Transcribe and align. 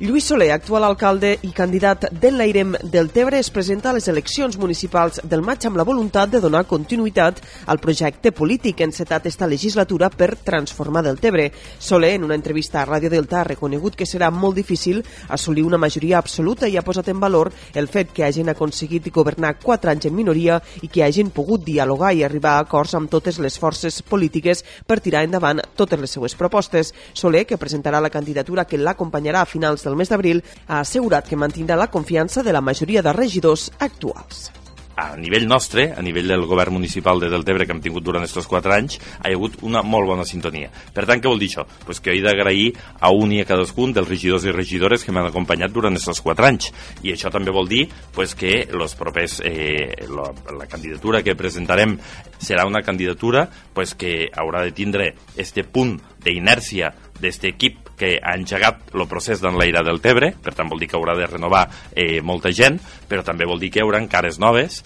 Lluís 0.00 0.24
Soler, 0.24 0.48
actual 0.54 0.86
alcalde 0.86 1.34
i 1.44 1.50
candidat 1.52 2.06
d'Enlairem 2.22 2.70
del 2.88 3.10
Tebre, 3.12 3.36
es 3.36 3.50
presenta 3.52 3.90
a 3.90 3.92
les 3.92 4.06
eleccions 4.08 4.56
municipals 4.56 5.18
del 5.28 5.42
maig 5.44 5.66
amb 5.68 5.76
la 5.76 5.84
voluntat 5.84 6.30
de 6.32 6.38
donar 6.40 6.62
continuïtat 6.64 7.42
al 7.68 7.80
projecte 7.84 8.32
polític 8.32 8.80
encetat 8.80 9.26
esta 9.28 9.44
legislatura 9.44 10.08
per 10.08 10.38
transformar 10.40 11.02
del 11.04 11.20
Tebre. 11.20 11.50
Soler, 11.78 12.14
en 12.14 12.24
una 12.24 12.38
entrevista 12.38 12.80
a 12.80 12.86
Ràdio 12.88 13.10
Delta, 13.12 13.42
ha 13.42 13.48
reconegut 13.50 13.92
que 13.92 14.06
serà 14.08 14.30
molt 14.32 14.56
difícil 14.56 15.02
assolir 15.28 15.66
una 15.68 15.76
majoria 15.76 16.16
absoluta 16.16 16.64
i 16.64 16.78
ha 16.80 16.84
posat 16.86 17.12
en 17.12 17.20
valor 17.20 17.52
el 17.74 17.90
fet 17.92 18.16
que 18.16 18.24
hagin 18.24 18.48
aconseguit 18.48 19.12
governar 19.12 19.58
quatre 19.60 19.92
anys 19.92 20.08
en 20.08 20.16
minoria 20.16 20.62
i 20.80 20.88
que 20.88 21.04
hagin 21.04 21.28
pogut 21.28 21.60
dialogar 21.60 22.14
i 22.14 22.24
arribar 22.24 22.54
a 22.56 22.64
acords 22.64 22.96
amb 22.96 23.12
totes 23.12 23.36
les 23.36 23.60
forces 23.60 24.00
polítiques 24.00 24.64
per 24.86 25.02
tirar 25.04 25.26
endavant 25.28 25.60
totes 25.76 26.00
les 26.00 26.16
seues 26.16 26.38
propostes. 26.40 26.94
Soler, 27.12 27.44
que 27.44 27.60
presentarà 27.60 28.00
la 28.00 28.08
candidatura 28.08 28.64
que 28.64 28.80
l'acompanyarà 28.80 29.44
a 29.44 29.52
finals 29.52 29.84
del 29.84 29.89
del 29.90 29.98
mes 30.00 30.08
d'abril, 30.08 30.44
ha 30.68 30.80
assegurat 30.80 31.28
que 31.28 31.38
mantindrà 31.38 31.76
la 31.76 31.90
confiança 31.90 32.46
de 32.46 32.54
la 32.54 32.64
majoria 32.64 33.02
de 33.02 33.12
regidors 33.12 33.68
actuals 33.78 34.50
a 35.00 35.16
nivell 35.16 35.46
nostre, 35.48 35.94
a 35.96 36.02
nivell 36.02 36.28
del 36.28 36.44
govern 36.46 36.74
municipal 36.74 37.20
de 37.20 37.30
Deltebre 37.32 37.64
que 37.66 37.72
hem 37.72 37.80
tingut 37.80 38.04
durant 38.04 38.24
aquests 38.24 38.48
quatre 38.50 38.74
anys, 38.76 38.98
ha 39.20 39.30
hagut 39.30 39.56
una 39.66 39.82
molt 39.82 40.08
bona 40.10 40.26
sintonia. 40.28 40.70
Per 40.94 41.06
tant, 41.08 41.22
què 41.22 41.30
vol 41.30 41.40
dir 41.40 41.48
això? 41.50 41.64
Pues 41.86 42.02
que 42.04 42.12
he 42.12 42.20
d'agrair 42.24 42.74
a 43.00 43.12
un 43.16 43.32
i 43.32 43.40
a 43.40 43.48
cadascun 43.48 43.94
dels 43.96 44.08
regidors 44.10 44.44
i 44.44 44.54
regidores 44.54 45.04
que 45.04 45.14
m'han 45.14 45.30
acompanyat 45.30 45.72
durant 45.72 45.96
aquests 45.96 46.20
quatre 46.24 46.50
anys. 46.50 46.70
I 47.02 47.14
això 47.14 47.32
també 47.32 47.54
vol 47.54 47.70
dir 47.70 47.86
pues, 48.14 48.34
que 48.36 48.66
los 48.76 48.96
propers, 48.98 49.40
eh, 49.44 50.06
la, 50.10 50.30
la 50.58 50.68
candidatura 50.68 51.24
que 51.24 51.38
presentarem 51.38 51.96
serà 52.38 52.66
una 52.68 52.84
candidatura 52.84 53.48
pues, 53.74 53.94
que 53.94 54.28
haurà 54.36 54.66
de 54.66 54.76
tindre 54.76 55.14
este 55.36 55.64
punt 55.64 55.96
d'inèrcia 56.20 56.92
d'aquest 57.20 57.44
equip 57.48 57.89
que 58.00 58.16
ha 58.16 58.34
engegat 58.38 58.94
el 58.96 59.06
procés 59.10 59.44
d'enlaire 59.44 59.84
del 59.86 60.00
Tebre, 60.00 60.32
per 60.40 60.56
tant 60.56 60.72
vol 60.72 60.80
dir 60.80 60.88
que 60.90 60.98
haurà 60.98 61.18
de 61.18 61.28
renovar 61.28 61.66
eh, 61.92 62.20
molta 62.24 62.52
gent, 62.56 62.80
però 63.08 63.26
també 63.26 63.48
vol 63.48 63.60
dir 63.60 63.70
que 63.70 63.82
hi 63.82 63.86
haurà 63.86 64.00
cares 64.10 64.40
noves 64.40 64.80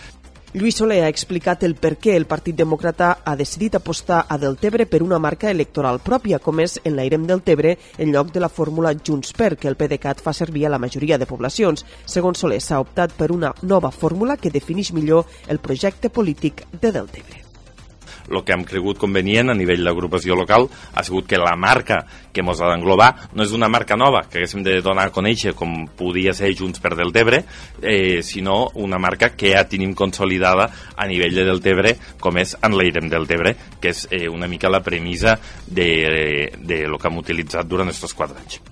Lluís 0.55 0.77
Soler 0.79 1.01
ha 1.03 1.09
explicat 1.11 1.65
el 1.67 1.73
per 1.75 1.97
què 1.99 2.13
el 2.15 2.29
Partit 2.31 2.55
Demòcrata 2.55 3.09
ha 3.27 3.33
decidit 3.35 3.75
apostar 3.75 4.21
a 4.31 4.39
Deltebre 4.39 4.87
per 4.87 5.01
una 5.03 5.19
marca 5.19 5.51
electoral 5.51 5.99
pròpia, 5.99 6.39
com 6.39 6.63
és 6.63 6.77
en 6.85 6.95
l'Airem 6.95 7.27
del 7.27 7.43
Tebre, 7.43 7.75
en 7.99 8.15
lloc 8.15 8.31
de 8.31 8.45
la 8.45 8.53
fórmula 8.61 8.95
Junts 8.95 9.35
per, 9.35 9.57
que 9.59 9.67
el 9.67 9.75
PDeCAT 9.75 10.23
fa 10.23 10.31
servir 10.33 10.69
a 10.69 10.75
la 10.77 10.79
majoria 10.79 11.19
de 11.19 11.27
poblacions. 11.27 11.83
Segons 12.07 12.39
Soler, 12.39 12.63
s'ha 12.63 12.79
optat 12.87 13.19
per 13.19 13.33
una 13.35 13.51
nova 13.63 13.91
fórmula 13.91 14.39
que 14.39 14.55
defineix 14.55 14.95
millor 14.95 15.27
el 15.49 15.59
projecte 15.59 16.07
polític 16.07 16.69
de 16.79 16.95
Deltebre 16.95 17.44
el 18.31 18.43
que 18.45 18.55
hem 18.55 18.65
cregut 18.69 18.99
convenient 19.01 19.51
a 19.51 19.57
nivell 19.57 19.85
d'agrupació 19.85 20.37
local 20.39 20.69
ha 20.95 21.05
sigut 21.05 21.29
que 21.29 21.41
la 21.41 21.57
marca 21.57 22.05
que 22.35 22.43
ens 22.43 22.61
ha 22.61 22.71
d'englobar 22.73 23.31
no 23.35 23.45
és 23.45 23.55
una 23.55 23.69
marca 23.69 23.97
nova 23.97 24.25
que 24.29 24.41
haguéssim 24.41 24.65
de 24.67 24.81
donar 24.83 25.09
a 25.09 25.15
conèixer 25.15 25.55
com 25.55 25.87
podia 25.99 26.35
ser 26.35 26.53
Junts 26.59 26.83
per 26.83 26.95
Deltebre, 26.99 27.45
eh, 27.83 28.23
sinó 28.23 28.71
una 28.75 28.99
marca 28.99 29.33
que 29.37 29.55
ja 29.55 29.65
tenim 29.69 29.95
consolidada 29.95 30.71
a 30.97 31.07
nivell 31.07 31.35
de 31.35 31.47
Deltebre 31.49 31.97
com 32.21 32.39
és 32.39 32.57
Enlairem 32.63 33.11
Deltebre, 33.11 33.55
que 33.81 33.95
és 33.95 34.07
eh, 34.11 34.29
una 34.29 34.49
mica 34.49 34.73
la 34.73 34.83
premissa 34.83 35.39
de, 35.67 36.53
de 36.59 36.85
lo 36.89 36.99
que 36.99 37.11
hem 37.11 37.21
utilitzat 37.25 37.69
durant 37.69 37.91
aquests 37.91 38.17
quatre 38.17 38.41
anys. 38.43 38.63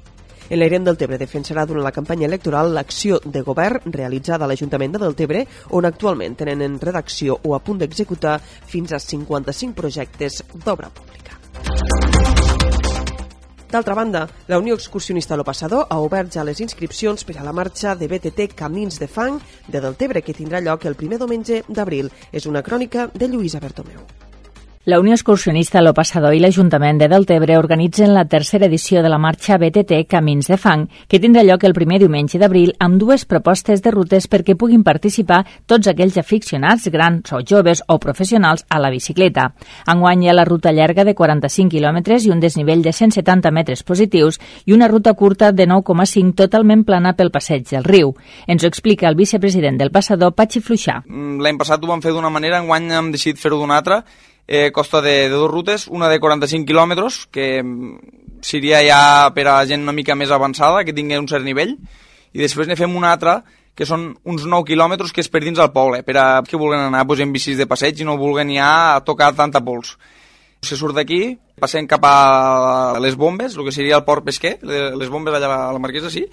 En 0.49 0.59
l'Airem 0.59 0.85
del 0.85 0.99
Tebre 1.01 1.19
defensarà 1.21 1.67
durant 1.67 1.85
la 1.85 1.95
campanya 1.95 2.27
electoral 2.29 2.73
l'acció 2.75 3.21
de 3.25 3.43
govern 3.47 3.93
realitzada 3.93 4.47
a 4.47 4.51
l'Ajuntament 4.51 4.97
de 4.97 5.03
Deltebre, 5.03 5.47
on 5.71 5.87
actualment 5.89 6.37
tenen 6.39 6.63
en 6.63 6.79
redacció 6.81 7.39
o 7.43 7.55
a 7.55 7.63
punt 7.65 7.83
d'executar 7.83 8.39
fins 8.43 8.93
a 8.93 9.01
55 9.01 9.75
projectes 9.79 10.43
d'obra 10.65 10.91
pública. 10.91 11.39
D'altra 13.73 13.95
banda, 13.95 14.27
la 14.49 14.59
Unió 14.59 14.75
Excursionista 14.75 15.35
Lo 15.35 15.45
Passador 15.49 15.87
ha 15.89 15.97
obert 16.05 16.35
ja 16.35 16.45
les 16.45 16.61
inscripcions 16.61 17.25
per 17.25 17.39
a 17.41 17.47
la 17.47 17.55
marxa 17.57 17.95
de 17.97 18.05
BTT 18.05 18.53
Camins 18.55 19.01
de 19.01 19.09
Fang 19.09 19.39
de 19.67 19.81
Deltebre, 19.81 20.21
que 20.21 20.37
tindrà 20.37 20.61
lloc 20.61 20.85
el 20.85 20.99
primer 21.01 21.17
diumenge 21.23 21.63
d'abril. 21.69 22.13
És 22.33 22.45
una 22.45 22.61
crònica 22.63 23.09
de 23.15 23.31
Lluïsa 23.33 23.65
Bertomeu. 23.65 24.05
La 24.85 24.99
Unió 24.99 25.15
Excursionista 25.15 25.81
Lo 25.81 25.93
Passador 25.95 26.35
i 26.35 26.41
l'Ajuntament 26.43 26.97
de 26.99 27.07
Deltebre 27.07 27.55
organitzen 27.55 28.11
la 28.11 28.25
tercera 28.27 28.67
edició 28.67 28.99
de 29.05 29.11
la 29.13 29.19
marxa 29.23 29.55
BTT 29.55 30.09
Camins 30.11 30.49
de 30.51 30.57
Fang, 30.59 30.89
que 31.07 31.21
tindrà 31.23 31.45
lloc 31.47 31.63
el 31.63 31.75
primer 31.77 32.01
diumenge 32.03 32.41
d'abril 32.43 32.73
amb 32.83 32.99
dues 32.99 33.23
propostes 33.31 33.79
de 33.85 33.93
rutes 33.95 34.27
perquè 34.27 34.57
puguin 34.59 34.83
participar 34.83 35.45
tots 35.71 35.87
aquells 35.87 36.19
aficionats, 36.19 36.89
grans 36.91 37.31
o 37.31 37.39
joves 37.47 37.85
o 37.87 38.01
professionals 38.03 38.65
a 38.69 38.81
la 38.83 38.91
bicicleta. 38.91 39.53
Enguany 39.87 40.25
hi 40.25 40.33
ha 40.33 40.35
la 40.35 40.47
ruta 40.51 40.73
llarga 40.75 41.05
de 41.07 41.15
45 41.15 41.71
quilòmetres 41.77 42.27
i 42.27 42.35
un 42.35 42.43
desnivell 42.43 42.83
de 42.83 42.91
170 42.91 43.55
metres 43.55 43.85
positius 43.87 44.41
i 44.67 44.75
una 44.75 44.91
ruta 44.91 45.15
curta 45.15 45.53
de 45.53 45.69
9,5 45.71 46.35
totalment 46.43 46.83
plana 46.83 47.15
pel 47.15 47.31
passeig 47.31 47.71
del 47.71 47.87
riu. 47.87 48.17
Ens 48.49 48.67
ho 48.67 48.73
explica 48.75 49.07
el 49.07 49.15
vicepresident 49.15 49.79
del 49.79 49.95
Passador, 49.95 50.35
Patxi 50.35 50.59
Fluixà. 50.59 51.05
L'any 51.07 51.63
passat 51.63 51.79
ho 51.79 51.95
vam 51.95 52.03
fer 52.03 52.11
d'una 52.19 52.35
manera, 52.35 52.59
enguany 52.59 52.91
hem 52.91 53.15
decidit 53.15 53.39
fer-ho 53.39 53.63
d'una 53.63 53.79
altra 53.79 54.03
eh, 54.47 54.71
costa 54.73 55.01
de, 55.01 55.29
de 55.29 55.35
dues 55.35 55.51
rutes, 55.51 55.87
una 55.89 56.09
de 56.09 56.21
45 56.21 56.67
quilòmetres, 56.67 57.27
que 57.33 57.63
mm, 57.63 58.43
seria 58.43 58.83
ja 58.85 59.31
per 59.35 59.47
a 59.49 59.61
gent 59.67 59.83
una 59.83 59.95
mica 59.95 60.17
més 60.19 60.31
avançada, 60.31 60.85
que 60.85 60.95
tingui 60.95 61.19
un 61.19 61.29
cert 61.31 61.47
nivell, 61.47 61.77
i 62.33 62.41
després 62.41 62.69
ne 62.69 62.79
fem 62.79 62.95
una 62.97 63.13
altra, 63.15 63.43
que 63.75 63.87
són 63.89 64.11
uns 64.29 64.45
9 64.45 64.67
quilòmetres 64.69 65.15
que 65.15 65.23
és 65.25 65.31
per 65.33 65.41
dins 65.45 65.59
del 65.59 65.73
poble, 65.73 66.03
per 66.05 66.17
a 66.21 66.27
que 66.45 66.61
vulguen 66.61 66.83
anar 66.83 67.07
pues, 67.07 67.23
en 67.25 67.33
bicis 67.33 67.57
de 67.57 67.69
passeig 67.69 68.03
i 68.03 68.09
no 68.09 68.19
vulguen 68.21 68.51
ja 68.53 69.01
tocar 69.07 69.33
tanta 69.37 69.63
pols. 69.65 69.97
Se 70.63 70.77
surt 70.79 70.95
d'aquí, 70.95 71.39
passem 71.59 71.89
cap 71.91 72.05
a 72.07 72.99
les 73.03 73.17
bombes, 73.19 73.57
el 73.57 73.65
que 73.67 73.75
seria 73.75 73.97
el 73.99 74.05
port 74.05 74.27
pesquer, 74.27 74.59
les 74.63 75.11
bombes 75.11 75.35
allà 75.35 75.49
a 75.57 75.73
la 75.75 75.81
Marquesa, 75.83 76.11
sí, 76.13 76.27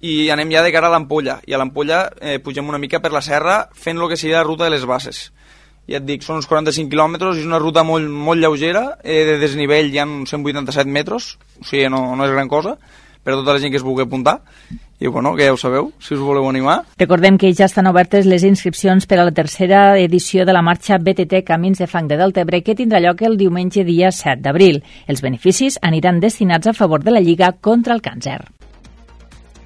i 0.00 0.28
anem 0.32 0.50
ja 0.52 0.64
de 0.64 0.72
cara 0.72 0.90
a 0.90 0.92
l'Ampolla. 0.92 1.38
I 1.46 1.54
a 1.54 1.60
l'Ampolla 1.60 2.02
eh, 2.20 2.38
pugem 2.42 2.68
una 2.68 2.80
mica 2.80 3.00
per 3.00 3.12
la 3.12 3.22
serra 3.22 3.62
fent 3.72 4.00
el 4.00 4.08
que 4.10 4.18
seria 4.18 4.40
la 4.40 4.48
ruta 4.48 4.66
de 4.66 4.74
les 4.74 4.84
bases 4.88 5.30
ja 5.90 5.98
et 5.98 6.06
dic, 6.06 6.22
són 6.22 6.38
uns 6.38 6.48
45 6.50 6.90
quilòmetres, 6.92 7.40
és 7.40 7.48
una 7.48 7.58
ruta 7.58 7.82
molt, 7.86 8.08
molt 8.08 8.40
lleugera, 8.40 8.96
eh, 9.02 9.24
de 9.26 9.38
desnivell 9.42 9.90
hi 9.90 9.98
ha 9.98 10.06
uns 10.06 10.30
187 10.30 10.90
metres, 10.90 11.34
o 11.58 11.66
sigui, 11.66 11.88
no, 11.90 12.04
no 12.16 12.26
és 12.26 12.34
gran 12.34 12.48
cosa, 12.48 12.76
per 13.24 13.34
a 13.34 13.40
tota 13.40 13.56
la 13.56 13.60
gent 13.60 13.72
que 13.72 13.80
es 13.80 13.86
vulgui 13.86 14.06
apuntar. 14.06 14.40
I 15.00 15.08
bueno, 15.08 15.32
que 15.34 15.46
ja 15.46 15.52
ho 15.54 15.56
sabeu, 15.56 15.94
si 15.98 16.12
us 16.12 16.20
voleu 16.20 16.44
animar. 16.48 16.82
Recordem 17.00 17.38
que 17.40 17.54
ja 17.56 17.64
estan 17.64 17.88
obertes 17.88 18.26
les 18.28 18.44
inscripcions 18.44 19.08
per 19.08 19.16
a 19.18 19.24
la 19.24 19.32
tercera 19.32 19.96
edició 19.98 20.44
de 20.44 20.52
la 20.52 20.60
marxa 20.60 20.98
BTT 21.00 21.40
Camins 21.48 21.80
de 21.80 21.88
Fang 21.88 22.08
de 22.08 22.20
Deltebre 22.20 22.60
que 22.60 22.76
tindrà 22.76 23.00
lloc 23.00 23.24
el 23.24 23.38
diumenge 23.40 23.84
dia 23.88 24.12
7 24.12 24.44
d'abril. 24.44 24.82
Els 25.08 25.24
beneficis 25.24 25.80
aniran 25.80 26.20
destinats 26.20 26.68
a 26.68 26.76
favor 26.76 27.00
de 27.00 27.16
la 27.16 27.24
Lliga 27.24 27.54
contra 27.60 27.96
el 27.96 28.04
càncer. 28.04 28.42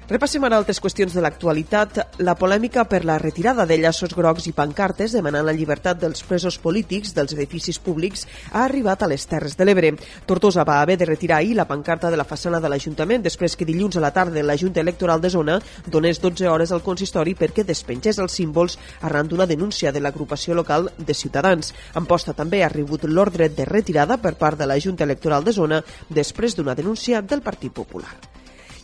Repassem 0.05 0.43
ara 0.45 0.59
altres 0.61 0.77
qüestions 0.77 1.15
de 1.17 1.21
l'actualitat. 1.25 1.95
La 2.21 2.35
polèmica 2.37 2.83
per 2.85 2.99
la 3.09 3.15
retirada 3.17 3.63
de 3.65 3.79
llaços 3.81 4.11
grocs 4.13 4.45
i 4.45 4.51
pancartes 4.53 5.15
demanant 5.17 5.47
la 5.47 5.55
llibertat 5.57 5.97
dels 5.97 6.21
presos 6.29 6.59
polítics 6.61 7.15
dels 7.17 7.33
edificis 7.33 7.79
públics 7.81 8.27
ha 8.51 8.67
arribat 8.67 9.01
a 9.01 9.09
les 9.09 9.25
Terres 9.25 9.57
de 9.57 9.65
l'Ebre. 9.65 9.95
Tortosa 10.29 10.61
va 10.61 10.75
haver 10.83 10.99
de 11.01 11.07
retirar 11.09 11.39
ahir 11.39 11.55
la 11.57 11.65
pancarta 11.65 12.11
de 12.13 12.19
la 12.21 12.27
façana 12.29 12.59
de 12.61 12.69
l'Ajuntament 12.69 13.25
després 13.25 13.57
que 13.57 13.65
dilluns 13.65 13.97
a 13.97 14.05
la 14.05 14.13
tarda 14.13 14.45
la 14.45 14.59
Junta 14.61 14.85
Electoral 14.85 15.25
de 15.25 15.33
Zona 15.33 15.57
donés 15.89 16.21
12 16.21 16.53
hores 16.53 16.71
al 16.71 16.85
consistori 16.85 17.33
perquè 17.33 17.65
despengés 17.65 18.21
els 18.21 18.37
símbols 18.37 18.77
arran 19.01 19.25
d'una 19.25 19.49
denúncia 19.49 19.91
de 19.91 20.05
l'agrupació 20.05 20.53
local 20.53 20.91
de 20.99 21.17
Ciutadans. 21.17 21.73
Amposta 21.95 22.37
també 22.37 22.61
ha 22.61 22.69
rebut 22.69 23.09
l'ordre 23.09 23.49
de 23.49 23.65
retirada 23.65 24.21
per 24.21 24.37
part 24.37 24.61
de 24.61 24.69
la 24.69 24.77
Junta 24.77 25.09
Electoral 25.09 25.43
de 25.43 25.57
Zona 25.57 25.83
després 26.09 26.53
d'una 26.53 26.77
denúncia 26.77 27.25
del 27.25 27.41
Partit 27.41 27.73
Popular. 27.73 28.13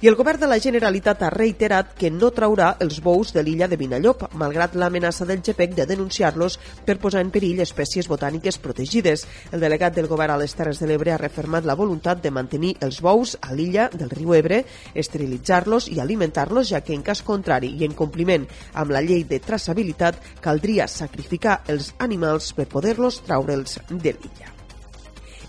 I 0.01 0.07
el 0.07 0.16
govern 0.17 0.39
de 0.41 0.47
la 0.50 0.57
Generalitat 0.57 1.19
ha 1.22 1.28
reiterat 1.29 1.91
que 1.94 2.09
no 2.09 2.31
traurà 2.34 2.72
els 2.81 2.95
bous 3.06 3.29
de 3.35 3.44
l'illa 3.45 3.67
de 3.69 3.78
Vinallop, 3.78 4.23
malgrat 4.34 4.73
l'amenaça 4.73 5.28
del 5.29 5.43
GPEC 5.46 5.75
de 5.78 5.85
denunciar-los 5.85 6.55
per 6.87 6.96
posar 7.03 7.20
en 7.22 7.29
perill 7.29 7.59
espècies 7.61 8.08
botàniques 8.09 8.58
protegides. 8.64 9.28
El 9.53 9.61
delegat 9.61 9.93
del 9.93 10.09
govern 10.09 10.34
a 10.34 10.40
les 10.41 10.58
Terres 10.58 10.81
de 10.81 10.90
l'Ebre 10.90 11.14
ha 11.14 11.20
refermat 11.22 11.67
la 11.70 11.75
voluntat 11.78 12.23
de 12.23 12.31
mantenir 12.34 12.72
els 12.81 12.97
bous 13.05 13.35
a 13.46 13.53
l'illa 13.53 13.91
del 13.93 14.09
riu 14.09 14.34
Ebre, 14.34 14.64
esterilitzar-los 14.96 15.91
i 15.93 15.99
alimentar-los, 16.02 16.72
ja 16.73 16.81
que 16.81 16.96
en 16.97 17.03
cas 17.05 17.22
contrari 17.22 17.70
i 17.78 17.85
en 17.85 17.93
compliment 17.93 18.47
amb 18.73 18.96
la 18.97 19.03
llei 19.05 19.22
de 19.29 19.37
traçabilitat 19.37 20.17
caldria 20.41 20.90
sacrificar 20.90 21.59
els 21.70 21.93
animals 21.99 22.55
per 22.58 22.66
poder-los 22.73 23.22
traure'ls 23.29 23.78
de 23.91 24.16
l'illa. 24.17 24.60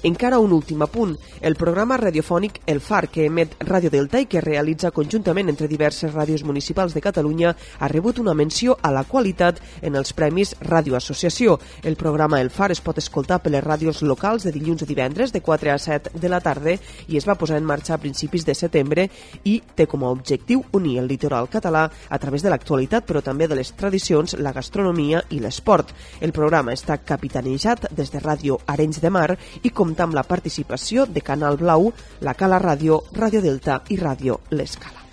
Encara 0.03 0.41
un 0.41 0.53
últim 0.53 0.83
apunt. 0.83 1.15
El 1.41 1.55
programa 1.55 1.97
radiofònic 1.97 2.61
El 2.67 2.81
Far, 2.81 3.07
que 3.09 3.29
emet 3.29 3.53
Radio 3.61 3.89
Delta 3.91 4.19
i 4.19 4.27
que 4.27 4.41
realitza 4.43 4.91
conjuntament 4.91 5.47
entre 5.53 5.69
diverses 5.71 6.11
ràdios 6.11 6.43
municipals 6.43 6.95
de 6.95 7.01
Catalunya, 7.01 7.53
ha 7.79 7.89
rebut 7.89 8.19
una 8.19 8.35
menció 8.35 8.75
a 8.83 8.91
la 8.91 9.05
qualitat 9.05 9.61
en 9.81 9.95
els 9.95 10.11
Premis 10.13 10.57
Radio 10.61 10.97
Associació. 10.97 11.61
El 11.85 11.95
programa 11.95 12.41
El 12.41 12.51
Far 12.51 12.73
es 12.75 12.81
pot 12.83 12.99
escoltar 12.99 13.39
per 13.45 13.53
les 13.55 13.63
ràdios 13.63 14.03
locals 14.03 14.43
de 14.43 14.51
dilluns 14.51 14.83
a 14.83 14.89
divendres 14.91 15.31
de 15.33 15.41
4 15.41 15.71
a 15.71 15.79
7 15.79 16.11
de 16.19 16.29
la 16.29 16.41
tarda 16.43 16.75
i 17.07 17.17
es 17.17 17.29
va 17.29 17.39
posar 17.39 17.61
en 17.63 17.71
marxa 17.71 17.95
a 17.95 18.01
principis 18.03 18.43
de 18.45 18.59
setembre 18.59 19.07
i 19.45 19.61
té 19.77 19.87
com 19.87 20.03
a 20.03 20.11
objectiu 20.11 20.65
unir 20.73 20.99
el 20.99 21.07
litoral 21.07 21.47
català 21.47 21.85
a 21.87 22.19
través 22.19 22.43
de 22.43 22.51
l'actualitat 22.51 23.07
però 23.07 23.23
també 23.23 23.47
de 23.47 23.55
les 23.55 23.71
tradicions, 23.79 24.35
la 24.35 24.53
gastronomia 24.53 25.23
i 25.31 25.39
l'esport. 25.39 25.95
El 26.21 26.35
programa 26.35 26.75
està 26.75 26.99
capitanejat 26.99 27.87
des 27.95 28.11
de 28.11 28.19
Ràdio 28.19 28.59
Arenys 28.67 28.99
de 28.99 29.11
Mar 29.11 29.39
i 29.63 29.71
compta 29.93 30.07
amb 30.09 30.15
la 30.17 30.23
participació 30.25 31.05
de 31.05 31.21
Canal 31.21 31.59
Blau, 31.61 31.93
la 32.25 32.33
Cala 32.33 32.59
Ràdio, 32.63 33.03
Ràdio 33.13 33.43
Delta 33.45 33.83
i 33.93 33.99
Ràdio 34.01 34.39
L'Escala. 34.57 35.05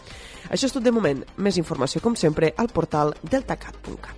Això 0.49 0.69
és 0.69 0.73
tot 0.73 0.83
de 0.83 0.91
moment. 0.95 1.19
Més 1.37 1.57
informació, 1.59 1.99
com 2.01 2.15
sempre, 2.15 2.53
al 2.55 2.71
portal 2.71 3.13
deltacat.cat. 3.27 4.15